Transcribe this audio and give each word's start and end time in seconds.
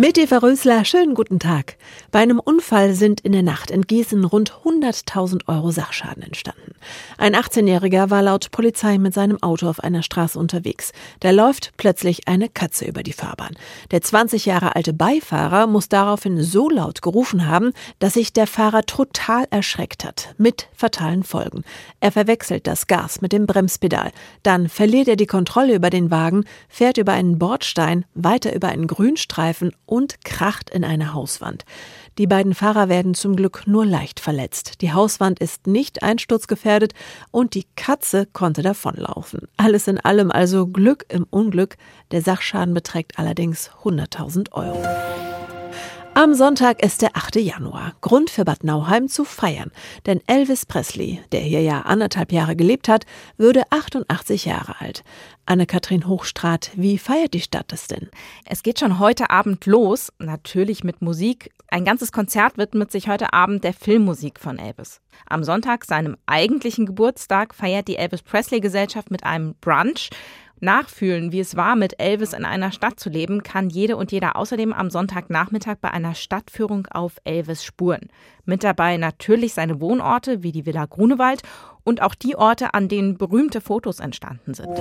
Mit 0.00 0.16
Eva 0.16 0.38
Rösler, 0.38 0.86
schönen 0.86 1.12
guten 1.12 1.38
Tag. 1.38 1.76
Bei 2.10 2.20
einem 2.20 2.40
Unfall 2.40 2.94
sind 2.94 3.20
in 3.20 3.32
der 3.32 3.42
Nacht 3.42 3.70
in 3.70 3.82
Gießen 3.82 4.24
rund 4.24 4.54
100.000 4.64 5.46
Euro 5.46 5.72
Sachschaden 5.72 6.22
entstanden. 6.22 6.72
Ein 7.18 7.36
18-Jähriger 7.36 8.08
war 8.08 8.22
laut 8.22 8.50
Polizei 8.50 8.96
mit 8.96 9.12
seinem 9.12 9.42
Auto 9.42 9.68
auf 9.68 9.80
einer 9.80 10.02
Straße 10.02 10.38
unterwegs. 10.38 10.92
Da 11.20 11.32
läuft 11.32 11.72
plötzlich 11.76 12.28
eine 12.28 12.48
Katze 12.48 12.86
über 12.86 13.02
die 13.02 13.12
Fahrbahn. 13.12 13.58
Der 13.90 14.00
20 14.00 14.46
Jahre 14.46 14.74
alte 14.74 14.94
Beifahrer 14.94 15.66
muss 15.66 15.90
daraufhin 15.90 16.42
so 16.42 16.70
laut 16.70 17.02
gerufen 17.02 17.46
haben, 17.46 17.74
dass 17.98 18.14
sich 18.14 18.32
der 18.32 18.46
Fahrer 18.46 18.86
total 18.86 19.48
erschreckt 19.50 20.06
hat, 20.06 20.34
mit 20.38 20.68
fatalen 20.72 21.24
Folgen. 21.24 21.62
Er 22.00 22.10
verwechselt 22.10 22.66
das 22.66 22.86
Gas 22.86 23.20
mit 23.20 23.32
dem 23.32 23.44
Bremspedal. 23.44 24.12
Dann 24.42 24.70
verliert 24.70 25.08
er 25.08 25.16
die 25.16 25.26
Kontrolle 25.26 25.74
über 25.74 25.90
den 25.90 26.10
Wagen, 26.10 26.46
fährt 26.70 26.96
über 26.96 27.12
einen 27.12 27.38
Bordstein, 27.38 28.06
weiter 28.14 28.54
über 28.54 28.68
einen 28.68 28.86
Grünstreifen 28.86 29.72
und 29.90 30.24
kracht 30.24 30.70
in 30.70 30.84
eine 30.84 31.12
Hauswand. 31.12 31.64
Die 32.16 32.26
beiden 32.26 32.54
Fahrer 32.54 32.88
werden 32.88 33.14
zum 33.14 33.34
Glück 33.34 33.66
nur 33.66 33.84
leicht 33.84 34.20
verletzt. 34.20 34.80
Die 34.82 34.92
Hauswand 34.92 35.40
ist 35.40 35.66
nicht 35.66 36.02
einsturzgefährdet 36.02 36.94
und 37.30 37.54
die 37.54 37.66
Katze 37.76 38.26
konnte 38.26 38.62
davonlaufen. 38.62 39.48
Alles 39.56 39.88
in 39.88 39.98
allem 39.98 40.30
also 40.30 40.66
Glück 40.66 41.06
im 41.08 41.26
Unglück. 41.28 41.76
Der 42.12 42.22
Sachschaden 42.22 42.72
beträgt 42.72 43.18
allerdings 43.18 43.70
100.000 43.82 44.52
Euro. 44.52 45.29
Am 46.14 46.34
Sonntag 46.34 46.82
ist 46.82 47.02
der 47.02 47.16
8. 47.16 47.36
Januar. 47.36 47.94
Grund 48.00 48.30
für 48.30 48.44
Bad 48.44 48.64
Nauheim 48.64 49.08
zu 49.08 49.24
feiern. 49.24 49.70
Denn 50.06 50.20
Elvis 50.26 50.66
Presley, 50.66 51.20
der 51.30 51.40
hier 51.40 51.62
ja 51.62 51.82
anderthalb 51.82 52.32
Jahre 52.32 52.56
gelebt 52.56 52.88
hat, 52.88 53.06
würde 53.36 53.62
88 53.70 54.44
Jahre 54.44 54.80
alt. 54.80 55.04
Anne-Kathrin 55.46 56.08
Hochstrat, 56.08 56.72
wie 56.74 56.98
feiert 56.98 57.32
die 57.32 57.40
Stadt 57.40 57.72
das 57.72 57.86
denn? 57.86 58.10
Es 58.44 58.62
geht 58.62 58.80
schon 58.80 58.98
heute 58.98 59.30
Abend 59.30 59.66
los, 59.66 60.12
natürlich 60.18 60.82
mit 60.82 61.00
Musik. 61.00 61.52
Ein 61.68 61.84
ganzes 61.84 62.10
Konzert 62.10 62.58
widmet 62.58 62.90
sich 62.90 63.08
heute 63.08 63.32
Abend 63.32 63.62
der 63.62 63.72
Filmmusik 63.72 64.40
von 64.40 64.58
Elvis. 64.58 65.00
Am 65.26 65.44
Sonntag, 65.44 65.84
seinem 65.84 66.16
eigentlichen 66.26 66.86
Geburtstag, 66.86 67.54
feiert 67.54 67.86
die 67.86 67.96
Elvis 67.96 68.22
Presley 68.22 68.60
Gesellschaft 68.60 69.10
mit 69.12 69.24
einem 69.24 69.54
Brunch. 69.60 70.10
Nachfühlen, 70.60 71.32
wie 71.32 71.40
es 71.40 71.56
war, 71.56 71.76
mit 71.76 72.00
Elvis 72.00 72.32
in 72.32 72.44
einer 72.44 72.72
Stadt 72.72 73.00
zu 73.00 73.10
leben, 73.10 73.42
kann 73.42 73.70
jede 73.70 73.96
und 73.96 74.12
jeder 74.12 74.36
außerdem 74.36 74.72
am 74.72 74.90
Sonntagnachmittag 74.90 75.76
bei 75.80 75.90
einer 75.90 76.14
Stadtführung 76.14 76.86
auf 76.86 77.16
Elvis 77.24 77.64
Spuren. 77.64 78.08
Mit 78.44 78.64
dabei 78.64 78.96
natürlich 78.96 79.54
seine 79.54 79.80
Wohnorte 79.80 80.42
wie 80.42 80.52
die 80.52 80.66
Villa 80.66 80.86
Grunewald 80.86 81.42
und 81.84 82.02
auch 82.02 82.14
die 82.14 82.36
Orte, 82.36 82.74
an 82.74 82.88
denen 82.88 83.16
berühmte 83.16 83.60
Fotos 83.60 84.00
entstanden 84.00 84.54
sind. 84.54 84.78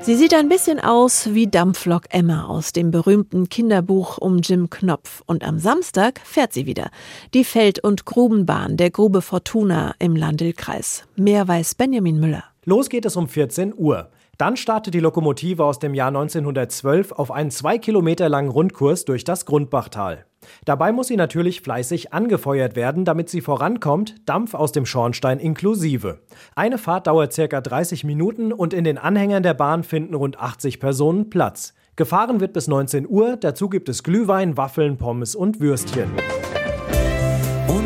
Sie 0.00 0.14
sieht 0.14 0.32
ein 0.32 0.48
bisschen 0.48 0.80
aus 0.80 1.34
wie 1.34 1.48
Dampflok 1.48 2.04
Emma 2.08 2.46
aus 2.46 2.72
dem 2.72 2.90
berühmten 2.90 3.48
Kinderbuch 3.48 4.16
um 4.16 4.38
Jim 4.38 4.70
Knopf. 4.70 5.22
Und 5.26 5.44
am 5.44 5.58
Samstag 5.58 6.20
fährt 6.24 6.54
sie 6.54 6.64
wieder. 6.64 6.90
Die 7.34 7.44
Feld- 7.44 7.80
und 7.80 8.06
Grubenbahn 8.06 8.76
der 8.78 8.90
Grube 8.90 9.20
Fortuna 9.20 9.94
im 9.98 10.16
Landil-Kreis. 10.16 11.04
Mehr 11.16 11.46
weiß 11.46 11.74
Benjamin 11.74 12.20
Müller. 12.20 12.44
Los 12.64 12.88
geht 12.88 13.04
es 13.04 13.16
um 13.16 13.28
14 13.28 13.74
Uhr. 13.76 14.08
Dann 14.38 14.56
startet 14.56 14.94
die 14.94 15.00
Lokomotive 15.00 15.64
aus 15.64 15.80
dem 15.80 15.94
Jahr 15.94 16.08
1912 16.08 17.10
auf 17.10 17.32
einen 17.32 17.50
zwei 17.50 17.76
Kilometer 17.76 18.28
langen 18.28 18.50
Rundkurs 18.50 19.04
durch 19.04 19.24
das 19.24 19.46
Grundbachtal. 19.46 20.26
Dabei 20.64 20.92
muss 20.92 21.08
sie 21.08 21.16
natürlich 21.16 21.60
fleißig 21.60 22.12
angefeuert 22.12 22.76
werden, 22.76 23.04
damit 23.04 23.28
sie 23.28 23.40
vorankommt, 23.40 24.14
Dampf 24.28 24.54
aus 24.54 24.70
dem 24.70 24.86
Schornstein 24.86 25.40
inklusive. 25.40 26.20
Eine 26.54 26.78
Fahrt 26.78 27.08
dauert 27.08 27.32
circa 27.32 27.60
30 27.60 28.04
Minuten 28.04 28.52
und 28.52 28.72
in 28.72 28.84
den 28.84 28.96
Anhängern 28.96 29.42
der 29.42 29.54
Bahn 29.54 29.82
finden 29.82 30.14
rund 30.14 30.38
80 30.38 30.78
Personen 30.78 31.30
Platz. 31.30 31.74
Gefahren 31.96 32.38
wird 32.38 32.52
bis 32.52 32.68
19 32.68 33.08
Uhr, 33.08 33.36
dazu 33.36 33.68
gibt 33.68 33.88
es 33.88 34.04
Glühwein, 34.04 34.56
Waffeln, 34.56 34.98
Pommes 34.98 35.34
und 35.34 35.58
Würstchen. 35.58 36.12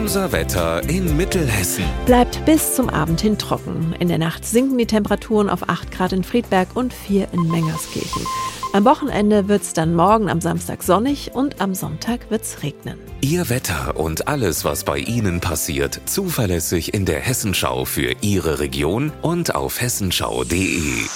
Unser 0.03 0.33
Wetter 0.33 0.83
in 0.89 1.17
Mittelhessen. 1.17 1.85
Bleibt 2.07 2.45
bis 2.45 2.75
zum 2.75 2.91
Abend 2.91 3.21
hin 3.21 3.39
trocken. 3.39 3.95
In 4.01 4.09
der 4.09 4.19
Nacht 4.19 4.45
sinken 4.45 4.77
die 4.77 4.87
Temperaturen 4.87 5.49
auf 5.49 5.69
8 5.69 5.93
Grad 5.93 6.13
in 6.13 6.25
Friedberg 6.25 6.75
und 6.75 6.93
4 6.93 7.29
in 7.33 7.47
Mengerskirchen. 7.47 8.27
Am 8.73 8.85
Wochenende 8.85 9.47
wird 9.47 9.63
es 9.63 9.75
dann 9.75 9.95
morgen 9.95 10.29
am 10.29 10.41
Samstag 10.41 10.83
sonnig 10.83 11.31
und 11.35 11.61
am 11.61 11.77
Sonntag 11.77 12.33
wird 12.33 12.43
es 12.43 12.65
regnen. 12.65 12.99
Ihr 13.21 13.49
Wetter 13.49 13.97
und 13.97 14.27
alles, 14.27 14.65
was 14.65 14.83
bei 14.83 14.99
Ihnen 14.99 15.39
passiert, 15.39 16.01
zuverlässig 16.07 16.95
in 16.95 17.05
der 17.05 17.21
Hessenschau 17.21 17.84
für 17.84 18.13
Ihre 18.23 18.59
Region 18.59 19.13
und 19.23 19.55
auf 19.55 19.81
hessenschau.de. 19.81 21.07